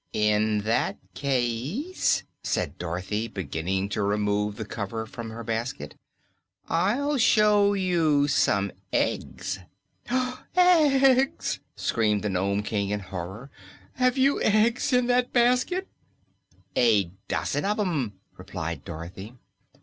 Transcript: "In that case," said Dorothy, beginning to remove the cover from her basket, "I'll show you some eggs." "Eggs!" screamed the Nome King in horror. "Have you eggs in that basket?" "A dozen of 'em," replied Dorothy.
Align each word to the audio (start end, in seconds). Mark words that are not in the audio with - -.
"In 0.13 0.61
that 0.61 0.97
case," 1.13 2.23
said 2.41 2.79
Dorothy, 2.79 3.27
beginning 3.27 3.87
to 3.89 4.01
remove 4.01 4.55
the 4.55 4.65
cover 4.65 5.05
from 5.05 5.29
her 5.29 5.43
basket, 5.43 5.93
"I'll 6.67 7.19
show 7.19 7.73
you 7.75 8.27
some 8.27 8.71
eggs." 8.91 9.59
"Eggs!" 10.55 11.59
screamed 11.75 12.23
the 12.23 12.29
Nome 12.29 12.63
King 12.63 12.89
in 12.89 12.99
horror. 13.01 13.51
"Have 13.93 14.17
you 14.17 14.41
eggs 14.41 14.91
in 14.91 15.05
that 15.05 15.31
basket?" 15.33 15.87
"A 16.75 17.11
dozen 17.27 17.63
of 17.63 17.79
'em," 17.79 18.13
replied 18.37 18.83
Dorothy. 18.83 19.35